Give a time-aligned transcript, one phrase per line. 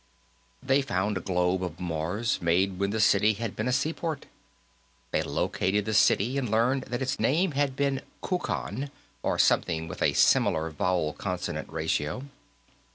[0.63, 4.25] They found a globe of Mars, made when the city had been a seaport.
[5.11, 8.89] They located the city, and learned that its name had been Kukan
[9.21, 12.25] or something with a similar vowel consonant ratio.